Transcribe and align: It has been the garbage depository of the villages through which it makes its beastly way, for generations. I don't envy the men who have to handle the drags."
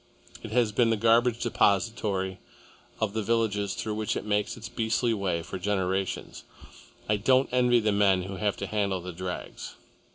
It 0.41 0.49
has 0.51 0.71
been 0.71 0.89
the 0.89 0.97
garbage 0.97 1.41
depository 1.43 2.39
of 2.99 3.13
the 3.13 3.21
villages 3.21 3.75
through 3.75 3.93
which 3.93 4.15
it 4.17 4.25
makes 4.25 4.57
its 4.57 4.67
beastly 4.67 5.13
way, 5.13 5.43
for 5.43 5.59
generations. 5.59 6.43
I 7.07 7.17
don't 7.17 7.49
envy 7.51 7.79
the 7.79 7.91
men 7.91 8.23
who 8.23 8.37
have 8.37 8.57
to 8.57 8.65
handle 8.65 9.01
the 9.01 9.13
drags." 9.13 9.75